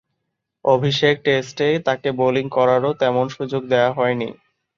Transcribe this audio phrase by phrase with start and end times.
[0.65, 4.29] অভিষেক টেস্টে তাকে বোলিং করারও তেমন সুযোগ দেয়া হয়নি।